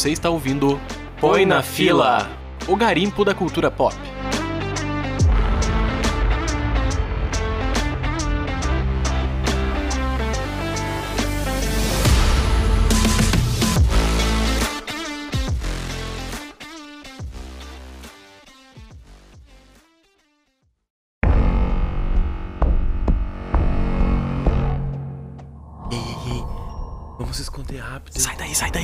[0.00, 0.80] Você está ouvindo
[1.20, 2.26] Põe na Fila,
[2.66, 3.94] o garimpo da cultura pop.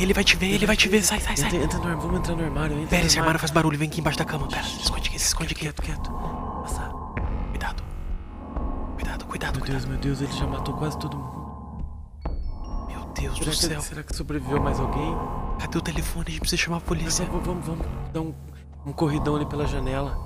[0.02, 1.46] Ele vai te ver, ele vai te ver, sai, sai, sai.
[1.48, 2.76] Entra, entra no armário, vamos entrar no armário.
[2.76, 4.62] Entra Pera, no esse armário faz barulho, vem aqui embaixo da cama, pera.
[4.62, 5.60] Se esconde aqui, se esconde aqui.
[5.62, 6.10] Quieto, quieto.
[6.62, 6.82] Passa.
[7.50, 7.82] Cuidado.
[8.94, 9.66] Cuidado, cuidado, Meu cuidado.
[9.66, 11.46] Deus, meu Deus, ele já matou quase todo mundo.
[12.88, 13.80] Meu Deus do Será céu.
[13.80, 15.14] que, será que sobreviveu mais alguém?
[15.58, 16.24] Cadê o telefone?
[16.28, 17.24] A gente precisa chamar a polícia.
[17.26, 18.34] Vamos, vamos, vamos dar um,
[18.86, 20.16] um corridão ali pela janela.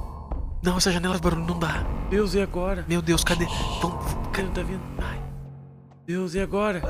[0.63, 1.85] Não, essa janela faz barulho, não dá.
[2.11, 2.85] Deus, e agora?
[2.89, 3.47] Meu Deus, cadê?
[3.81, 4.47] Vamos, Cadê?
[4.47, 4.83] Não tá vindo?
[4.99, 5.21] Ai.
[6.07, 6.83] Deus, e agora?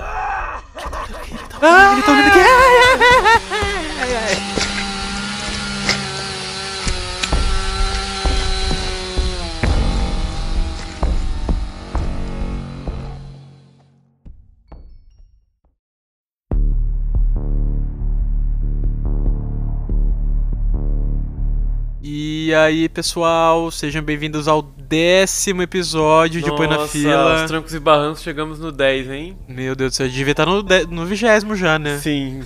[1.62, 2.38] Ele tá olhando aqui.
[4.00, 4.59] Ai, ai, ai, ai.
[22.50, 27.36] E aí, pessoal, sejam bem-vindos ao décimo episódio de Põe na Nossa, Fila.
[27.44, 29.38] Os trancos e barrancos chegamos no 10, hein?
[29.46, 31.98] Meu Deus do céu, devia estar no, dé- no vigésimo já, né?
[31.98, 32.40] Sim.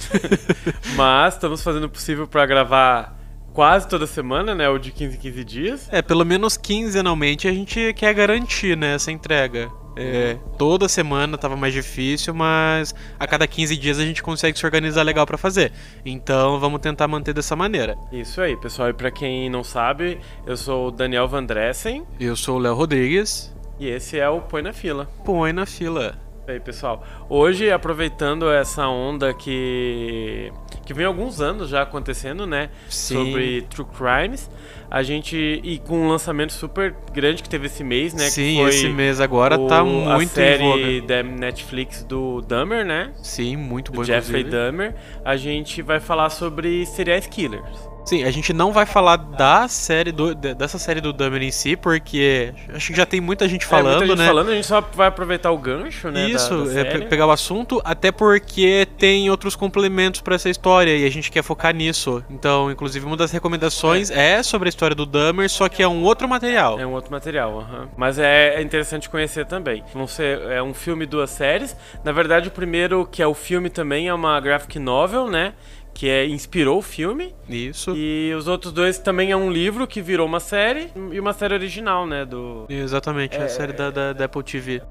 [0.95, 3.19] Mas estamos fazendo o possível pra gravar
[3.55, 4.69] quase toda semana, né?
[4.69, 5.89] O de 15 em 15 dias.
[5.91, 9.71] É, pelo menos quinzenalmente a gente quer garantir, né, essa entrega.
[9.97, 14.65] É, toda semana tava mais difícil, mas a cada 15 dias a gente consegue se
[14.67, 15.73] organizar legal pra fazer.
[16.05, 17.97] Então vamos tentar manter dessa maneira.
[18.13, 18.89] Isso aí, pessoal.
[18.91, 22.75] E pra quem não sabe, eu sou o Daniel Van Dressen Eu sou o Léo
[22.75, 23.55] Rodrigues.
[23.79, 25.09] e esse é o Põe na Fila.
[25.25, 26.17] Põe na fila.
[26.47, 27.03] E aí, pessoal.
[27.29, 30.53] Hoje, aproveitando essa onda que
[30.85, 32.69] que vem alguns anos já acontecendo, né?
[32.91, 33.15] Sim.
[33.17, 34.51] Sobre true crimes.
[34.91, 35.35] A gente
[35.65, 38.25] e com um lançamento super grande que teve esse mês, né?
[38.29, 42.85] Sim, que foi esse mês agora tá o- muito a série da Netflix do Dahmer,
[42.85, 43.13] né?
[43.23, 44.05] Sim, muito Do bom.
[44.05, 44.51] Jeffrey inclusive.
[44.65, 44.95] Dahmer.
[45.25, 47.89] A gente vai falar sobre serial killers.
[48.05, 51.51] Sim, a gente não vai falar da série do, de- dessa série do Dahmer em
[51.51, 54.27] si, porque acho que já tem muita gente é, falando, muita gente né?
[54.27, 56.23] falando, a gente só vai aproveitar o gancho, né?
[56.25, 57.07] da- Isso, da é pe- série.
[57.07, 61.43] pegar o assunto, até porque tem outros complementos pra essa história e a gente quer
[61.43, 62.23] focar nisso.
[62.29, 66.03] Então, inclusive, uma das recomendações é, sobre a história do Dahmer, só que é um
[66.03, 66.79] outro material.
[66.79, 67.89] É um outro material, aham.
[67.97, 69.83] Mas é, é interessante conhecer também.
[69.95, 71.75] Vão ser é um filme e duas séries.
[72.05, 75.55] Na verdade, o primeiro, que é o filme também, é uma graphic novel, né?
[75.95, 77.33] Que é, inspirou o filme.
[77.49, 77.95] Isso.
[77.97, 80.91] E os outros dois também é um livro que virou uma série.
[81.13, 82.25] E uma série original, né?
[82.25, 82.67] Do...
[82.69, 84.83] Exatamente, é É- a série da, da, da Apple TV.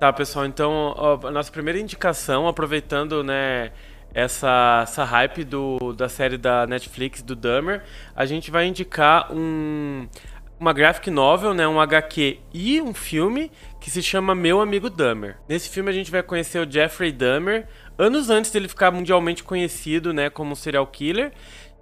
[0.00, 3.72] Tá, pessoal, então ó, a nossa primeira indicação, aproveitando, né,
[4.14, 7.82] essa, essa hype do, da série da Netflix, do Dahmer,
[8.14, 10.06] a gente vai indicar um,
[10.58, 15.36] uma graphic novel, né, um HQ e um filme que se chama Meu Amigo Dahmer.
[15.48, 17.66] Nesse filme a gente vai conhecer o Jeffrey Dahmer,
[17.98, 21.32] anos antes dele ficar mundialmente conhecido, né, como serial killer,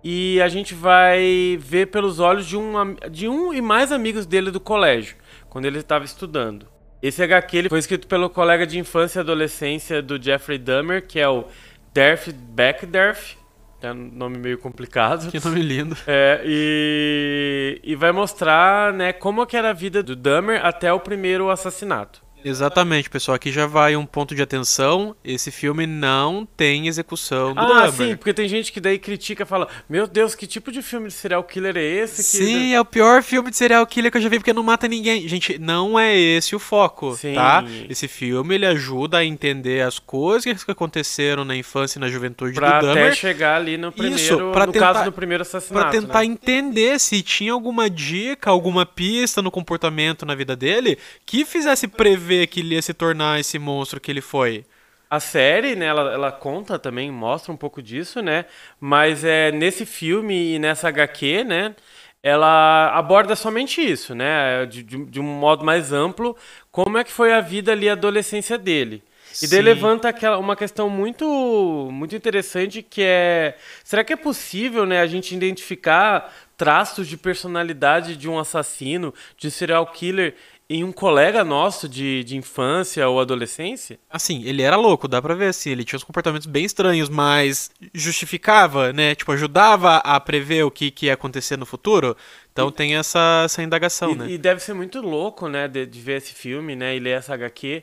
[0.03, 2.73] e a gente vai ver pelos olhos de um,
[3.11, 5.17] de um e mais amigos dele do colégio,
[5.49, 6.67] quando ele estava estudando.
[7.03, 11.21] Esse HQ ele foi escrito pelo colega de infância e adolescência do Jeffrey Dahmer, que
[11.21, 11.45] é o
[11.93, 13.37] Derf Backderf.
[13.83, 15.31] É um nome meio complicado.
[15.31, 15.97] Que nome lindo.
[16.07, 20.99] É, e, e vai mostrar né, como que era a vida do Dahmer até o
[20.99, 22.26] primeiro assassinato.
[22.49, 23.35] Exatamente, pessoal.
[23.35, 25.17] Aqui já vai um ponto de atenção.
[25.25, 27.93] Esse filme não tem execução do Ah, Dahmer.
[27.93, 31.09] sim, porque tem gente que daí critica e fala: Meu Deus, que tipo de filme
[31.09, 32.17] de serial killer é esse?
[32.39, 32.45] Que...
[32.45, 34.87] Sim, é o pior filme de serial killer que eu já vi porque não mata
[34.87, 35.27] ninguém.
[35.27, 37.35] Gente, não é esse o foco, Sim.
[37.35, 37.65] tá?
[37.91, 42.55] Esse filme ele ajuda a entender as coisas que aconteceram na infância e na juventude
[42.55, 45.91] Pra do até Dahmer chegar ali no primeiro, pra no tentar- caso do primeiro assassinato.
[45.91, 46.27] Pra tentar né?
[46.27, 52.36] entender se tinha alguma dica, alguma pista no comportamento na vida dele que fizesse prever
[52.45, 54.65] que ele ia se tornar esse monstro que ele foi.
[55.09, 58.45] A série, né, ela, ela conta também, mostra um pouco disso, né?
[58.81, 61.77] Mas é nesse filme e nessa HQ, né?
[62.21, 64.67] Ela aborda somente isso, né?
[64.67, 66.37] De, de, de um modo mais amplo,
[66.73, 69.01] como é que foi a vida ali, a adolescência dele.
[69.43, 69.65] E daí Sim.
[69.65, 73.57] levanta aquela, uma questão muito, muito interessante que é...
[73.85, 79.49] Será que é possível, né, a gente identificar traços de personalidade de um assassino, de
[79.49, 80.35] um serial killer
[80.69, 83.99] em um colega nosso de, de infância ou adolescência?
[84.11, 87.71] Assim, ele era louco, dá pra ver assim, ele tinha uns comportamentos bem estranhos, mas
[87.95, 89.15] justificava, né?
[89.15, 92.17] Tipo, ajudava a prever o que, que ia acontecer no futuro.
[92.53, 94.31] Então tem essa, essa indagação, e, né?
[94.31, 97.35] e deve ser muito louco, né, de, de ver esse filme, né, e ler essa
[97.35, 97.83] HQ,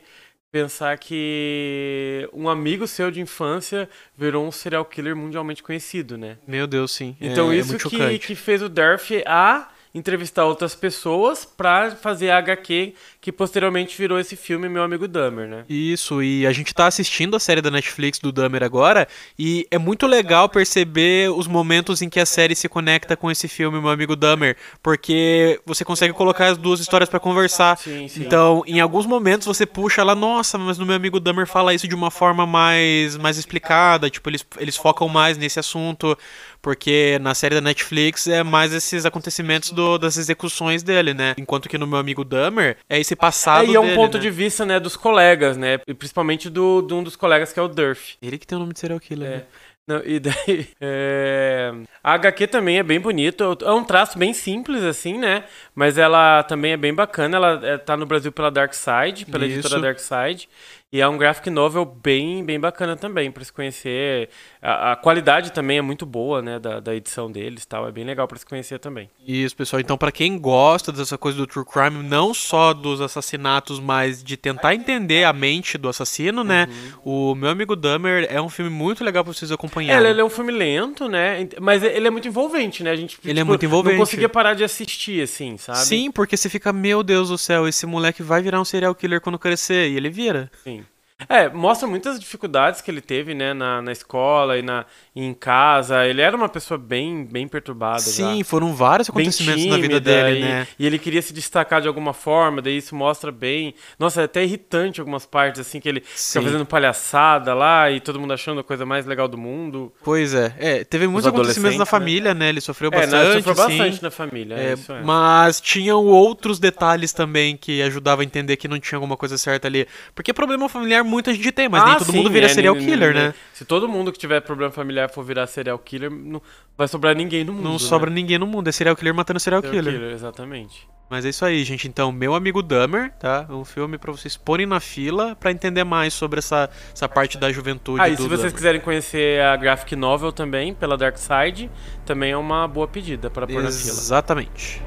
[0.50, 6.38] pensar que um amigo seu de infância virou um serial killer mundialmente conhecido, né?
[6.46, 7.16] Meu Deus, sim.
[7.20, 12.30] Então é, isso é que, que fez o Durf a entrevistar outras pessoas para fazer
[12.30, 15.64] a HQ que posteriormente virou esse filme Meu Amigo Dahmer, né?
[15.68, 19.06] Isso, e a gente tá assistindo a série da Netflix do Dahmer agora,
[19.38, 23.46] e é muito legal perceber os momentos em que a série se conecta com esse
[23.46, 27.78] filme Meu Amigo Dahmer, porque você consegue colocar as duas histórias para conversar.
[27.78, 28.24] Sim, sim.
[28.24, 31.86] Então, em alguns momentos você puxa lá, nossa, mas no Meu Amigo Dahmer fala isso
[31.86, 36.18] de uma forma mais mais explicada, tipo, eles eles focam mais nesse assunto.
[36.60, 41.34] Porque na série da Netflix é mais esses acontecimentos do, das execuções dele, né?
[41.38, 44.14] Enquanto que no meu amigo Dahmer é esse passado É, e é um dele, ponto
[44.16, 44.20] né?
[44.22, 45.78] de vista, né, dos colegas, né?
[45.86, 48.16] E principalmente do, de um dos colegas que é o Durf.
[48.22, 49.36] Ele que tem o nome de serial killer, É.
[49.36, 49.42] né?
[49.86, 50.66] Não, e daí.
[50.80, 51.72] é,
[52.02, 53.58] A HQ também é bem bonito.
[53.62, 55.44] É um traço bem simples, assim, né?
[55.74, 57.36] Mas ela também é bem bacana.
[57.36, 59.58] Ela é, tá no Brasil pela Dark Side, pela Isso.
[59.58, 60.48] editora Dark Side.
[60.94, 64.28] E é um graphic novel bem, bem bacana também, pra se conhecer.
[64.62, 66.60] A, a qualidade também é muito boa, né?
[66.60, 67.88] Da, da edição deles e tal.
[67.88, 69.10] É bem legal pra se conhecer também.
[69.26, 69.80] Isso, pessoal.
[69.80, 74.36] Então, pra quem gosta dessa coisa do true crime, não só dos assassinatos, mas de
[74.36, 76.68] tentar entender a mente do assassino, né?
[77.04, 77.32] Uhum.
[77.32, 80.08] O meu amigo Dahmer é um filme muito legal pra vocês É, acompanharem.
[80.08, 81.48] ele é um filme lento, né?
[81.60, 82.92] Mas ele é muito envolvente, né?
[82.92, 83.94] A gente Ele é muito envolvente.
[83.96, 85.78] não conseguia parar de assistir, assim, sabe?
[85.80, 89.20] Sim, porque você fica, meu Deus do céu, esse moleque vai virar um serial killer
[89.20, 89.88] quando crescer.
[89.90, 90.48] E ele vira.
[90.62, 90.83] Sim.
[91.28, 94.84] É, mostra muitas dificuldades que ele teve, né, na, na escola e na,
[95.14, 96.04] e em casa.
[96.04, 98.00] Ele era uma pessoa bem, bem perturbada.
[98.00, 98.44] Sim, já.
[98.44, 100.66] foram vários acontecimentos na vida tímida, dele, e, né?
[100.76, 103.74] E ele queria se destacar de alguma forma, daí isso mostra bem.
[103.96, 106.40] Nossa, é até irritante algumas partes, assim, que ele Sim.
[106.40, 109.92] fica fazendo palhaçada lá e todo mundo achando a coisa mais legal do mundo.
[110.02, 110.52] Pois é.
[110.58, 112.48] É, teve muitos acontecimentos na adolescentes, família, né?
[112.48, 113.78] Ele sofreu é, bastante, né, sofreu sim.
[113.78, 114.54] bastante na família.
[114.56, 115.00] É, É, isso é.
[115.02, 119.68] Mas tinham outros detalhes também que ajudavam a entender que não tinha alguma coisa certa
[119.68, 119.86] ali.
[120.12, 122.74] Porque problema familiar muita gente tem, mas nem Ah, todo sim, mundo vira é, serial
[122.74, 123.34] nem- killer, nem- né?
[123.52, 126.42] Se todo mundo que tiver problema familiar for virar serial killer, não
[126.76, 127.62] vai sobrar ninguém no mundo.
[127.64, 127.78] Não né?
[127.78, 128.66] sobra ninguém no mundo.
[128.68, 129.94] É serial killer matando serial serial killer.
[130.00, 130.88] killer, exatamente.
[131.08, 131.86] Mas é isso aí, gente.
[131.86, 133.46] Então, Meu Amigo Dahmer, tá?
[133.50, 137.52] Um filme pra vocês porem na fila pra entender mais sobre essa, essa parte da
[137.52, 138.54] juventude Ah, e se vocês Dahmer.
[138.54, 141.70] quiserem conhecer a graphic novel também, pela Dark Side,
[142.06, 143.90] também é uma boa pedida para pôr na fila.
[143.90, 144.82] Exatamente.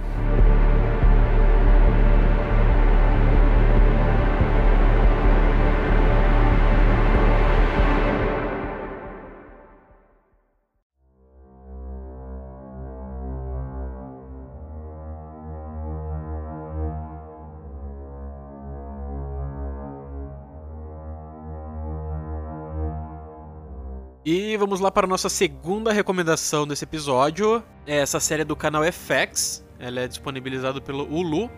[24.29, 27.63] E vamos lá para a nossa segunda recomendação desse episódio.
[27.85, 29.65] É essa série do canal FX.
[29.79, 31.49] Ela é disponibilizada pelo Hulu.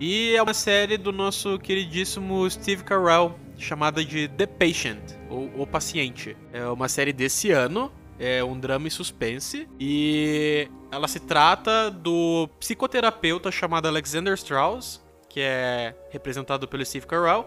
[0.00, 4.98] E é uma série do nosso queridíssimo Steve Carell, chamada de The Patient,
[5.30, 6.36] ou O Paciente.
[6.52, 9.68] É uma série desse ano, é um drama e suspense.
[9.78, 17.46] E ela se trata do psicoterapeuta chamado Alexander Strauss, que é representado pelo Steve Carell.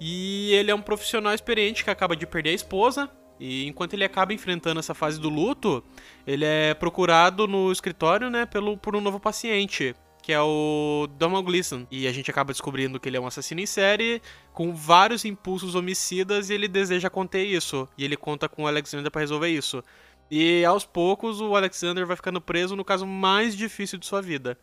[0.00, 3.10] E ele é um profissional experiente que acaba de perder a esposa.
[3.38, 5.84] E enquanto ele acaba enfrentando essa fase do luto,
[6.26, 11.44] ele é procurado no escritório, né, pelo, por um novo paciente, que é o Donald
[11.46, 11.86] Gleason.
[11.90, 14.20] E a gente acaba descobrindo que ele é um assassino em série,
[14.52, 17.88] com vários impulsos homicidas, e ele deseja conter isso.
[17.96, 19.82] E ele conta com o Alexander pra resolver isso.
[20.30, 24.58] E aos poucos o Alexander vai ficando preso no caso mais difícil de sua vida.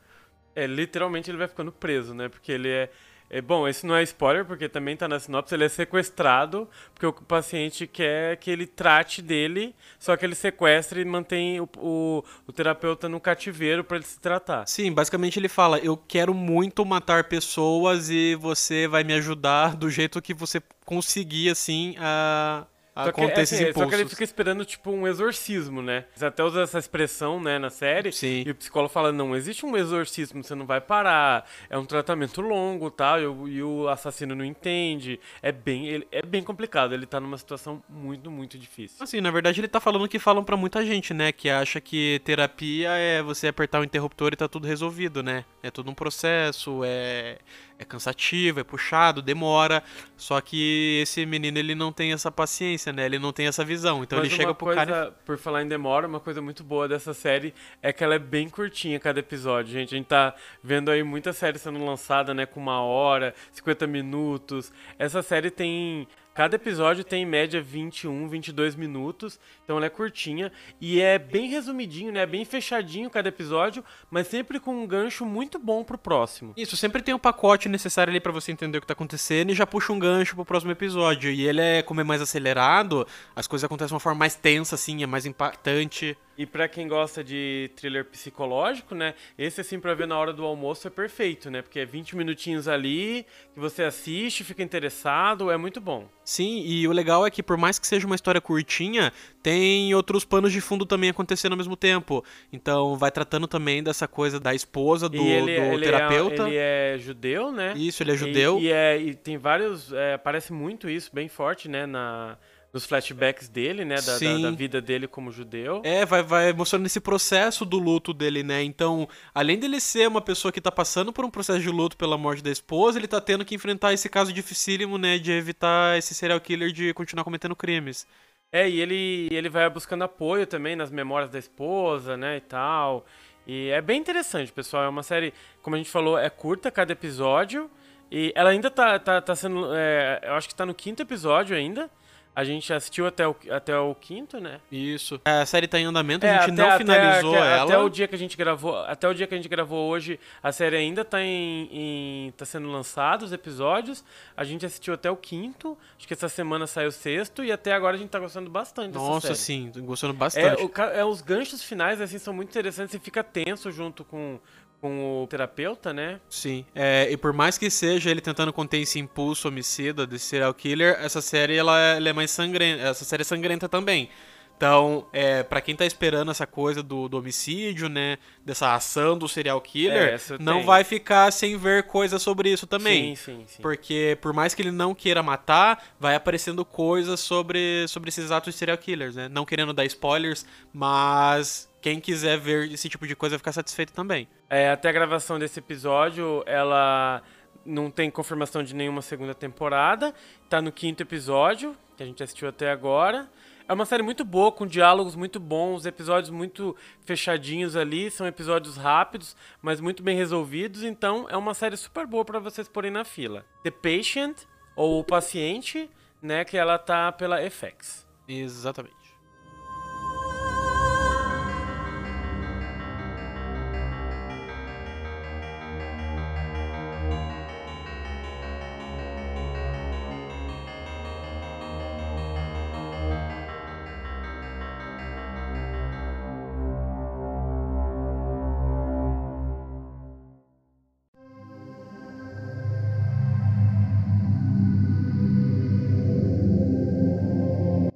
[0.56, 2.30] É, literalmente ele vai ficando preso, né?
[2.30, 2.92] Porque ele é.
[3.30, 7.06] É, bom, esse não é spoiler, porque também tá na sinopse, ele é sequestrado, porque
[7.06, 12.24] o paciente quer que ele trate dele, só que ele sequestra e mantém o, o,
[12.48, 14.68] o terapeuta no cativeiro pra ele se tratar.
[14.68, 19.90] Sim, basicamente ele fala: Eu quero muito matar pessoas e você vai me ajudar do
[19.90, 22.66] jeito que você conseguir, assim, a,
[22.96, 23.82] a Só que, conter é, assim, impulsos.
[23.84, 26.06] só que ele fica esperando, tipo, um exorcismo, né?
[26.12, 28.12] Eles até usam essa expressão, né, na série.
[28.12, 28.44] Sim.
[28.46, 31.50] E o psicólogo fala, não, existe um exorcismo, você não vai parar.
[31.70, 35.20] É um tratamento longo, tal, e o, e o assassino não entende.
[35.42, 38.98] É bem, ele- é bem complicado, ele tá numa situação muito, muito difícil.
[39.04, 41.32] Assim, na verdade ele tá falando o que falam pra muita gente, né?
[41.32, 45.46] Que acha que terapia é você apertar o interruptor e tá tudo resolvido, né?
[45.62, 47.38] É todo um processo, é,
[47.84, 49.84] é cansativo, é puxado, demora.
[50.18, 53.06] Só que esse menino, ele não tem essa paciência, né?
[53.06, 54.04] Ele não tem essa visão.
[54.04, 56.64] Então Mas ele chega pro coisa, cara e por falar em demora, uma coisa muito
[56.64, 59.94] boa dessa série é que ela é bem curtinha cada episódio, gente.
[59.94, 64.72] A gente tá vendo aí muita série sendo lançada, né, com uma hora, 50 minutos.
[64.98, 70.52] Essa série tem Cada episódio tem em média 21, 22 minutos, então ela é curtinha
[70.82, 72.26] e é bem resumidinho, né?
[72.26, 76.52] Bem fechadinho cada episódio, mas sempre com um gancho muito bom pro próximo.
[76.58, 79.54] Isso, sempre tem um pacote necessário ali para você entender o que tá acontecendo e
[79.54, 81.30] já puxa um gancho pro próximo episódio.
[81.30, 84.74] E ele é, como é mais acelerado, as coisas acontecem de uma forma mais tensa,
[84.74, 86.18] assim, é mais impactante.
[86.38, 89.14] E para quem gosta de thriller psicológico, né?
[89.38, 91.62] Esse assim para ver na hora do almoço é perfeito, né?
[91.62, 96.08] Porque é 20 minutinhos ali que você assiste, fica interessado, é muito bom.
[96.26, 99.14] Sim, e o legal é que por mais que seja uma história curtinha,
[99.44, 102.24] tem outros panos de fundo também acontecendo ao mesmo tempo.
[102.52, 106.44] Então vai tratando também dessa coisa da esposa do, ele, do ele terapeuta.
[106.44, 107.74] É, ele é judeu, né?
[107.76, 108.58] Isso, ele é judeu.
[108.60, 109.94] E, e, é, e tem vários.
[109.94, 111.86] É, aparece muito isso, bem forte, né?
[111.86, 112.38] Na,
[112.74, 113.96] nos flashbacks dele, né?
[113.96, 115.82] Da, da, da, vida dele como judeu.
[115.86, 118.64] É, vai, vai mostrando esse processo do luto dele, né?
[118.64, 122.18] Então, além dele ser uma pessoa que tá passando por um processo de luto pela
[122.18, 125.20] morte da esposa, ele tá tendo que enfrentar esse caso dificílimo, né?
[125.20, 128.08] De evitar esse serial killer de continuar cometendo crimes.
[128.52, 132.38] É, e ele, ele vai buscando apoio também nas memórias da esposa, né?
[132.38, 133.06] E tal.
[133.46, 134.84] E é bem interessante, pessoal.
[134.84, 137.70] É uma série, como a gente falou, é curta cada episódio.
[138.12, 139.68] E ela ainda tá, tá, tá sendo.
[139.76, 141.90] É, eu acho que tá no quinto episódio ainda.
[142.36, 144.60] A gente assistiu até o, até o quinto, né?
[144.72, 145.22] Isso.
[145.24, 147.64] A série tá em andamento, é, a gente até, não finalizou até, ela.
[147.64, 150.20] Até o dia que a gente gravou, até o dia que a gente gravou hoje,
[150.42, 154.04] a série ainda tá em, em tá sendo lançada os episódios.
[154.36, 155.78] A gente assistiu até o quinto.
[155.98, 158.94] Acho que essa semana saiu o sexto e até agora a gente tá gostando bastante
[158.94, 160.62] Nossa, sim, gostando bastante.
[160.62, 164.40] É, o, é, os ganchos finais assim são muito interessantes e fica tenso junto com
[164.84, 166.20] com o terapeuta, né?
[166.30, 166.66] Sim.
[166.76, 170.98] É, e por mais que seja ele tentando conter esse impulso homicida desse serial killer,
[171.00, 172.84] essa série ela, ela é mais sangrenta.
[172.84, 174.10] Essa série é sangrenta também.
[174.58, 178.18] Então, é, para quem tá esperando essa coisa do, do, homicídio, né?
[178.46, 180.66] Dessa ação do serial killer, é, não tem.
[180.66, 183.16] vai ficar sem ver coisas sobre isso também.
[183.16, 183.62] Sim, sim, sim.
[183.62, 188.54] Porque por mais que ele não queira matar, vai aparecendo coisas sobre, sobre esses atos
[188.54, 189.30] de serial killers, né?
[189.30, 193.92] Não querendo dar spoilers, mas quem quiser ver esse tipo de coisa vai ficar satisfeito
[193.92, 194.26] também.
[194.50, 197.22] É, até a gravação desse episódio, ela
[197.66, 200.16] não tem confirmação de nenhuma segunda temporada.
[200.50, 203.30] Tá no quinto episódio, que a gente assistiu até agora.
[203.68, 208.78] É uma série muito boa, com diálogos muito bons, episódios muito fechadinhos ali, são episódios
[208.78, 213.04] rápidos, mas muito bem resolvidos, então é uma série super boa para vocês porem na
[213.04, 213.46] fila.
[213.62, 214.38] The Patient,
[214.76, 215.90] ou O Paciente,
[216.22, 218.08] né, que ela tá pela FX.
[218.28, 219.03] Exatamente.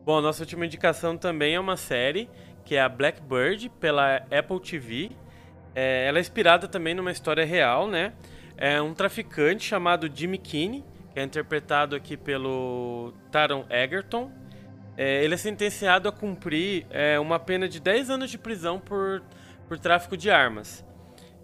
[0.08, 2.30] Bom, nossa última indicação também é uma série,
[2.64, 5.12] que é a Blackbird, pela Apple TV.
[5.76, 8.14] É, ela é inspirada também numa história real, né?
[8.56, 14.32] É um traficante chamado Jimmy Kinney, que é interpretado aqui pelo Taron Egerton.
[14.96, 19.22] É, ele é sentenciado a cumprir é, uma pena de 10 anos de prisão por,
[19.68, 20.86] por tráfico de armas.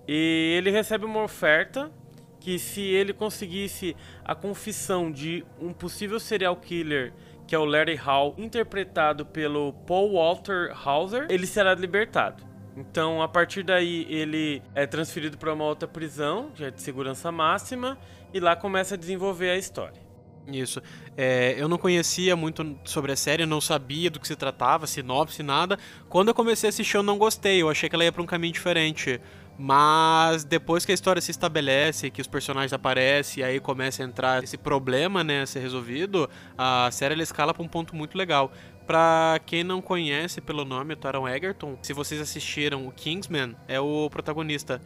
[0.08, 1.92] E ele recebe uma oferta
[2.40, 3.94] que se ele conseguisse
[4.24, 7.12] a confissão de um possível serial killer
[7.48, 12.44] que é o Larry Hall, interpretado pelo Paul Walter Hauser, ele será libertado.
[12.76, 17.98] Então, a partir daí, ele é transferido para uma outra prisão, já de segurança máxima,
[18.34, 20.02] e lá começa a desenvolver a história.
[20.48, 20.82] Isso.
[21.16, 25.42] É, eu não conhecia muito sobre a série, não sabia do que se tratava, sinopse,
[25.42, 25.78] nada.
[26.10, 27.62] Quando eu comecei a assistir, eu não gostei.
[27.62, 29.22] Eu achei que ela ia para um caminho diferente.
[29.58, 34.06] Mas depois que a história se estabelece, que os personagens aparecem e aí começa a
[34.06, 38.18] entrar esse problema, né, a ser resolvido, a série ela escala para um ponto muito
[38.18, 38.52] legal.
[38.88, 43.80] Pra quem não conhece pelo nome, o Taron Egerton, se vocês assistiram o Kingsman, é
[43.80, 44.82] o protagonista.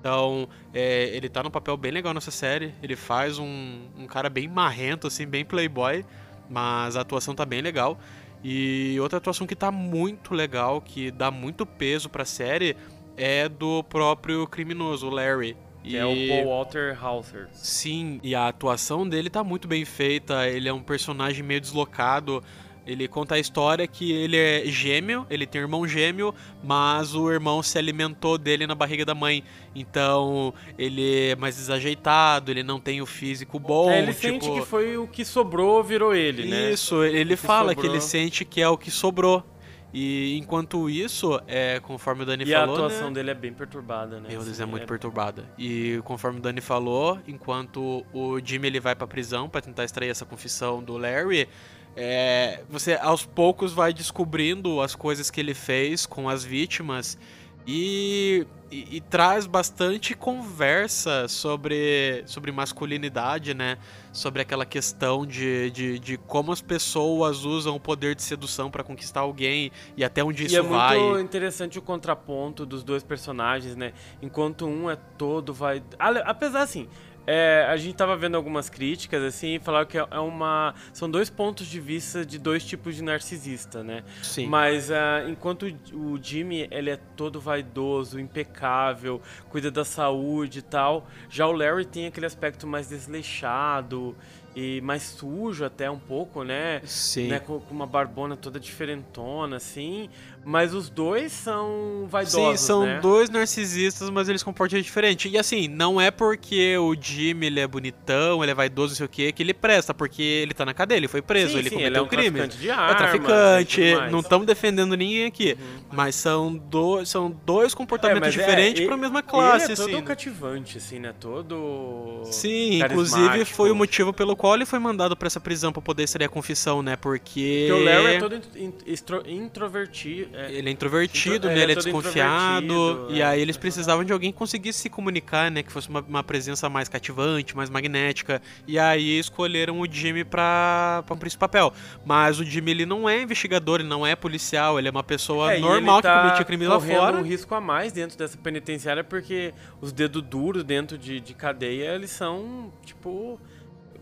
[0.00, 2.74] Então, é, ele tá num papel bem legal nessa série.
[2.82, 6.04] Ele faz um, um cara bem marrento, assim, bem playboy,
[6.48, 7.98] mas a atuação tá bem legal.
[8.44, 12.76] E outra atuação que tá muito legal, que dá muito peso pra série,
[13.18, 15.56] é do próprio criminoso, o Larry.
[15.82, 15.96] Que e...
[15.96, 17.48] é o Paul Walter Hauser.
[17.52, 20.48] Sim, e a atuação dele tá muito bem feita.
[20.48, 22.42] Ele é um personagem meio deslocado.
[22.86, 26.34] Ele conta a história que ele é gêmeo, ele tem um irmão gêmeo,
[26.64, 29.44] mas o irmão se alimentou dele na barriga da mãe.
[29.74, 33.90] Então ele é mais desajeitado, ele não tem o físico bom.
[33.90, 34.20] É, ele tipo...
[34.22, 36.72] sente que foi o que sobrou, virou ele, né?
[36.72, 39.44] Isso, ele fala que, que ele sente que é o que sobrou.
[39.92, 42.76] E enquanto isso, é, conforme o Dani e falou.
[42.76, 43.14] E a atuação né?
[43.14, 44.28] dele é bem perturbada, né?
[44.28, 44.86] Meu Deus, assim, é muito é...
[44.86, 45.44] perturbada.
[45.56, 50.10] E conforme o Dani falou, enquanto o Jimmy ele vai pra prisão para tentar extrair
[50.10, 51.48] essa confissão do Larry,
[51.96, 57.18] é, você aos poucos vai descobrindo as coisas que ele fez com as vítimas
[57.66, 63.78] e, e, e, traz bastante conversa sobre, sobre masculinidade, né?
[64.12, 68.84] Sobre aquela questão de, de, de como as pessoas usam o poder de sedução para
[68.84, 70.96] conquistar alguém e até onde isso vai.
[70.96, 73.92] E é muito interessante o contraponto dos dois personagens, né?
[74.20, 75.82] Enquanto um é todo vai.
[75.98, 76.88] Apesar assim,
[77.30, 80.74] é, a gente tava vendo algumas críticas, assim, e falaram que é uma.
[80.94, 84.02] São dois pontos de vista de dois tipos de narcisista, né?
[84.22, 84.46] Sim.
[84.46, 89.20] Mas uh, enquanto o Jimmy ele é todo vaidoso, impecável,
[89.50, 94.16] cuida da saúde e tal, já o Larry tem aquele aspecto mais desleixado
[94.56, 96.80] e mais sujo até um pouco, né?
[96.84, 97.28] Sim.
[97.28, 97.38] Né?
[97.38, 100.10] Com, com, uma barbona toda diferentona, assim.
[100.48, 103.00] Mas os dois são vaidosos, Sim, são né?
[103.02, 105.28] dois narcisistas, mas eles comportam diferente.
[105.28, 109.04] E assim, não é porque o Jimmy ele é bonitão, ele é vaidoso, não sei
[109.04, 111.68] o que, que ele presta, porque ele tá na cadeia, ele foi preso, sim, ele
[111.68, 112.30] sim, cometeu ele é um crime.
[112.30, 115.52] Traficante de armas, é traficante, não estamos defendendo ninguém aqui.
[115.52, 115.80] Uhum.
[115.92, 119.66] Mas são, do, são dois comportamentos é, diferentes é, para a mesma classe.
[119.66, 120.02] Ele é todo assim.
[120.02, 121.14] cativante, assim, né?
[121.20, 122.22] Todo.
[122.24, 126.04] Sim, inclusive foi o motivo pelo qual ele foi mandado para essa prisão para poder
[126.04, 126.96] extrair a confissão, né?
[126.96, 127.66] Porque.
[127.68, 130.37] Porque o Larry é todo introvertido.
[130.38, 130.52] É...
[130.52, 131.62] Ele é introvertido, é, né?
[131.62, 133.08] Ele é, é desconfiado.
[133.10, 133.42] E aí é.
[133.42, 135.64] eles precisavam de alguém que conseguisse se comunicar, né?
[135.64, 138.40] Que fosse uma, uma, presença mais cativante, mais magnética.
[138.66, 141.72] E aí escolheram o Jimmy pra, pra cumprir esse papel.
[142.06, 145.54] Mas o Jimmy, ele não é investigador, ele não é policial, ele é uma pessoa
[145.54, 147.16] é, normal tá que cometia crime lá fora.
[147.16, 151.94] um risco a mais dentro dessa penitenciária, porque os dedos duros dentro de, de cadeia,
[151.94, 153.40] eles são, tipo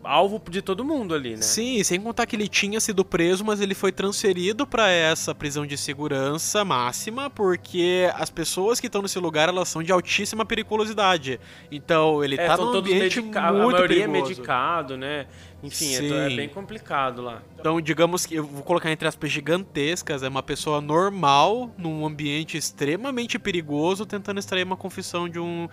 [0.07, 1.41] alvo de todo mundo ali, né?
[1.41, 5.65] Sim, sem contar que ele tinha sido preso, mas ele foi transferido para essa prisão
[5.65, 11.39] de segurança máxima, porque as pessoas que estão nesse lugar, elas são de altíssima periculosidade.
[11.71, 14.09] Então, ele é, tá num ambiente muito a maioria perigoso.
[14.09, 15.27] é medicado, né?
[15.61, 17.41] Enfim, é, é, bem complicado lá.
[17.59, 22.55] Então, digamos que eu vou colocar entre aspas gigantescas, é uma pessoa normal num ambiente
[22.57, 25.67] extremamente perigoso tentando extrair uma confissão de um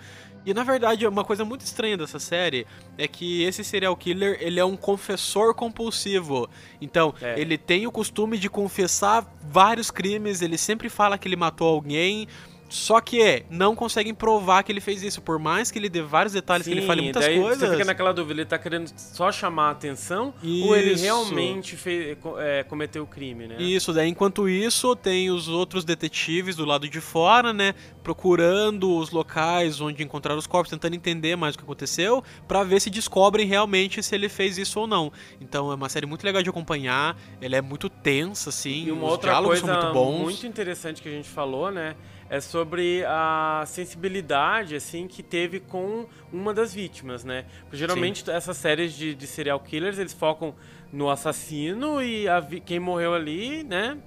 [0.45, 4.59] e na verdade, uma coisa muito estranha dessa série é que esse serial killer, ele
[4.59, 6.49] é um confessor compulsivo.
[6.81, 7.39] Então, é.
[7.39, 12.27] ele tem o costume de confessar vários crimes, ele sempre fala que ele matou alguém,
[12.75, 16.33] só que não conseguem provar que ele fez isso, por mais que ele dê vários
[16.33, 17.59] detalhes, Sim, que ele fale muitas daí coisas.
[17.59, 20.67] Você fica naquela dúvida, ele tá querendo só chamar a atenção isso.
[20.67, 23.55] ou ele realmente fez, é, cometeu o crime, né?
[23.59, 27.73] Isso, daí enquanto isso, tem os outros detetives do lado de fora, né?
[28.03, 32.81] Procurando os locais onde encontrar os corpos, tentando entender mais o que aconteceu, para ver
[32.81, 35.13] se descobrem realmente se ele fez isso ou não.
[35.39, 39.05] Então é uma série muito legal de acompanhar, ela é muito tensa, assim, e uma
[39.05, 40.23] os outra diálogos coisa são muito bons.
[40.23, 41.95] muito interessante que a gente falou, né?
[42.35, 47.45] É sobre a sensibilidade assim que teve com uma das vítimas, né?
[47.61, 48.31] Porque geralmente Sim.
[48.31, 50.53] essas séries de, de, serial killers eles focam
[50.91, 53.97] no assassino e a, quem morreu ali, né?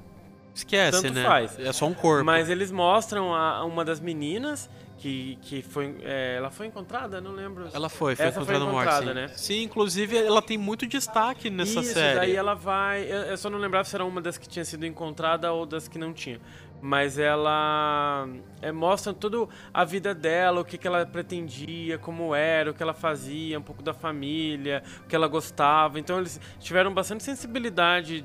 [0.54, 1.24] Esquece, Tanto né?
[1.24, 1.58] Faz.
[1.58, 2.24] É só um corpo.
[2.24, 5.94] Mas eles mostram a, uma das meninas que, que foi.
[6.02, 7.20] É, ela foi encontrada?
[7.20, 7.68] Não lembro.
[7.72, 9.06] Ela foi, foi Essa encontrada foi.
[9.06, 9.14] Sim.
[9.14, 9.28] né?
[9.28, 12.16] sim, inclusive ela tem muito destaque nessa Isso, série.
[12.18, 13.04] daí ela vai.
[13.04, 15.86] Eu, eu só não lembrava se era uma das que tinha sido encontrada ou das
[15.86, 16.40] que não tinha.
[16.80, 18.28] Mas ela
[18.62, 22.82] é, mostra toda a vida dela, o que, que ela pretendia, como era, o que
[22.82, 25.98] ela fazia, um pouco da família, o que ela gostava.
[25.98, 28.24] Então eles tiveram bastante sensibilidade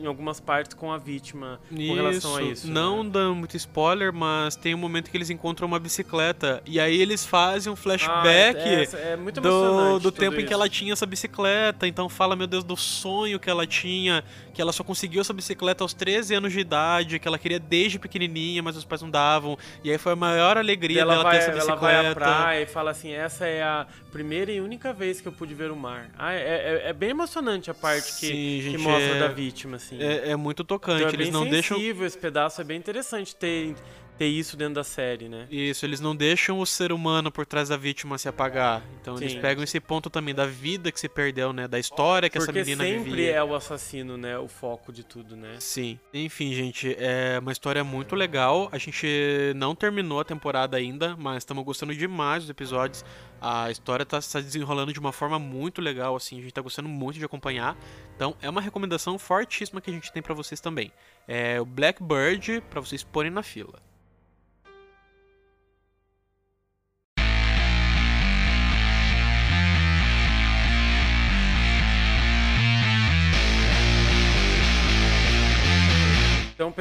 [0.00, 2.70] em algumas partes com a vítima isso, com relação a isso.
[2.70, 3.10] Não né?
[3.10, 7.24] dá muito spoiler, mas tem um momento que eles encontram uma bicicleta e aí eles
[7.24, 10.48] fazem um Ah, flashback é, é muito do, do tempo em isso.
[10.48, 11.86] que ela tinha essa bicicleta.
[11.86, 15.84] Então fala, meu Deus, do sonho que ela tinha, que ela só conseguiu essa bicicleta
[15.84, 19.58] aos 13 anos de idade, que ela queria desde pequenininha, mas os pais não davam.
[19.82, 21.86] E aí foi a maior alegria ela dela vai, ter essa bicicleta.
[21.86, 25.28] Ela vai à praia e fala assim: essa é a primeira e única vez que
[25.28, 26.10] eu pude ver o mar.
[26.18, 29.28] Ah, é, é, é bem emocionante a parte que, Sim, gente, que mostra é- da
[29.28, 30.00] vítima, assim.
[30.00, 31.02] É, é muito tocante.
[31.02, 31.76] Então é eles bem não deixam.
[31.76, 33.74] sensível esse pedaço, é bem interessante ter,
[34.16, 35.46] ter isso dentro da série, né?
[35.50, 38.82] Isso, eles não deixam o ser humano por trás da vítima se apagar.
[39.00, 39.40] Então eles Sim.
[39.40, 41.66] pegam esse ponto também da vida que se perdeu, né?
[41.66, 43.32] Da história que Porque essa menina sempre vivia.
[43.32, 44.38] é o assassino, né?
[44.38, 45.56] O foco de tudo, né?
[45.58, 45.98] Sim.
[46.12, 48.68] Enfim, gente, é uma história muito legal.
[48.72, 49.06] A gente
[49.56, 53.04] não terminou a temporada ainda, mas estamos gostando demais dos episódios.
[53.40, 56.38] A história tá se desenrolando de uma forma muito legal, assim.
[56.38, 57.76] A gente tá gostando muito de acompanhar.
[58.16, 60.90] Então, é uma recomendação fortíssima que a gente tem pra vocês também.
[61.28, 63.82] É o Blackbird pra vocês porem na fila.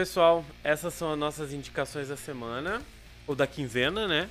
[0.04, 2.82] Pessoal, essas são as nossas indicações da semana.
[3.26, 4.30] Ou da quinzena, né?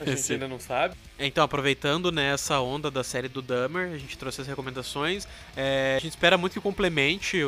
[0.00, 0.32] A gente Sim.
[0.34, 0.96] ainda não sabe.
[1.20, 5.28] Então, aproveitando nessa onda da série do Dahmer, a gente trouxe as recomendações.
[5.56, 7.38] É, a gente espera muito que complemente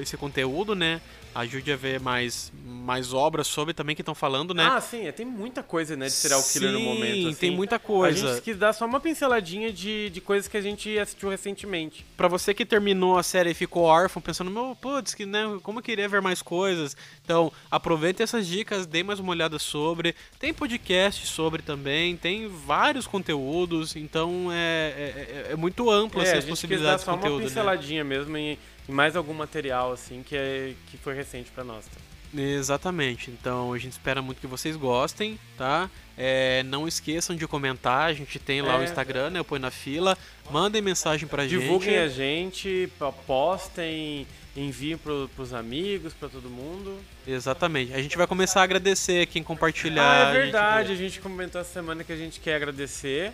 [0.00, 1.00] esse conteúdo, né?
[1.34, 4.68] Ajude a ver mais, mais obras sobre também que estão falando, né?
[4.70, 7.26] Ah, sim, é, tem muita coisa, né, de serial killer no Sim, momento.
[7.30, 7.34] assim.
[7.34, 8.34] tem muita A coisa.
[8.34, 12.06] gente quis dar só uma pinceladinha de, de coisas que a gente assistiu recentemente.
[12.16, 15.80] Pra você que terminou a série e ficou órfão, pensando, meu, putz, que, né, como
[15.80, 16.96] eu queria ver mais coisas.
[17.24, 20.14] Então, aproveite essas dicas, dê mais uma olhada sobre.
[20.38, 26.32] Tem podcast sobre também, tem vários conteúdos, então é, é, é muito amplo É, assim,
[26.34, 27.40] a as gente possibilidades de só uma conteúdo.
[27.40, 27.46] né?
[27.48, 31.84] pinceladinha mesmo em, em mais algum material, assim, que, é, que foi recente pra nós.
[31.86, 32.00] tá?
[32.36, 33.30] Exatamente.
[33.30, 35.88] Então a gente espera muito que vocês gostem, tá?
[36.16, 38.78] É, não esqueçam de comentar, a gente tem lá É.
[38.80, 39.38] o Instagram, né?
[39.40, 40.16] Eu ponho na fila.
[40.50, 42.16] Mandem mensagem pra Divulguem a gente.
[42.16, 46.98] gente, pa- postem, enviem pro, pros amigos, pra todo mundo.
[47.26, 47.92] Exatamente.
[47.92, 50.02] A gente vai começar a agradecer quem compartilhar.
[50.02, 50.92] Ah, a é gente verdade, vê.
[50.94, 53.32] a gente comentou essa semana que a gente quer agradecer.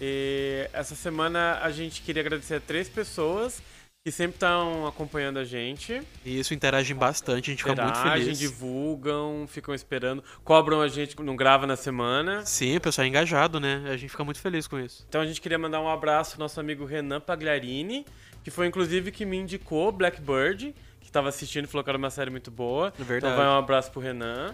[0.00, 3.62] E essa semana a gente queria agradecer a três pessoas
[4.04, 6.02] que sempre estão acompanhando a gente.
[6.24, 8.38] E Isso interagem bastante, a gente fica muito Interagem, feliz.
[8.38, 12.44] divulgam, ficam esperando, cobram a gente, não grava na semana.
[12.44, 13.84] Sim, o pessoal é engajado, né?
[13.86, 15.06] A gente fica muito feliz com isso.
[15.08, 18.04] Então a gente queria mandar um abraço ao nosso amigo Renan Pagliarini,
[18.42, 22.10] que foi inclusive que me indicou Blackbird, que estava assistindo e falou que era uma
[22.10, 22.92] série muito boa.
[22.98, 23.32] É verdade.
[23.32, 24.52] Então vai um abraço pro Renan.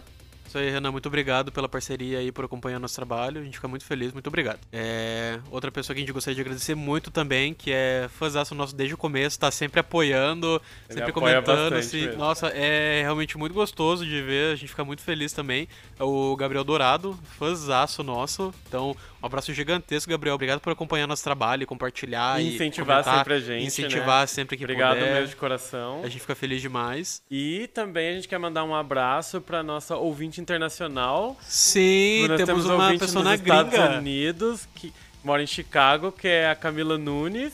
[0.48, 3.42] Isso aí, Renan, muito obrigado pela parceria aí, por acompanhar nosso trabalho.
[3.42, 4.58] A gente fica muito feliz, muito obrigado.
[4.72, 8.74] É, outra pessoa que a gente gostaria de agradecer muito também, que é fãzaço nosso
[8.74, 11.74] desde o começo, tá sempre apoiando, Ele sempre apoia comentando.
[11.74, 12.16] Assim, mesmo.
[12.18, 15.68] nossa, é realmente muito gostoso de ver, a gente fica muito feliz também.
[15.98, 18.54] É o Gabriel Dourado, fãzaço nosso.
[18.66, 20.34] Então, um abraço gigantesco, Gabriel.
[20.34, 24.26] Obrigado por acompanhar nosso trabalho, compartilhar E e incentivar comentar, sempre a gente, Incentivar né?
[24.26, 25.12] sempre que Obrigado puder.
[25.12, 26.00] mesmo de coração.
[26.02, 27.20] A gente fica feliz demais.
[27.30, 31.36] E também a gente quer mandar um abraço para nossa ouvinte internacional.
[31.42, 33.98] Sim, Nós temos um uma ouvinte pessoa nos na Estados gringa.
[33.98, 37.52] Unidos que mora em Chicago, que é a Camila Nunes,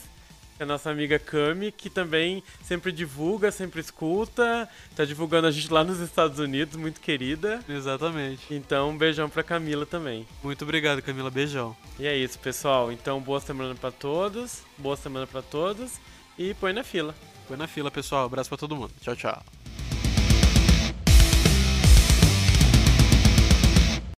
[0.55, 5.51] que é a nossa amiga Cami, que também sempre divulga, sempre escuta, tá divulgando a
[5.51, 7.59] gente lá nos Estados Unidos, muito querida.
[7.67, 8.41] Exatamente.
[8.49, 10.25] Então, um beijão pra Camila também.
[10.41, 11.29] Muito obrigado, Camila.
[11.29, 11.75] Beijão.
[11.99, 12.91] E é isso, pessoal.
[12.91, 15.93] Então, boa semana pra todos, boa semana pra todos
[16.37, 17.13] e põe na fila.
[17.47, 18.25] Põe na fila, pessoal.
[18.25, 18.91] Abraço pra todo mundo.
[19.01, 19.43] Tchau, tchau.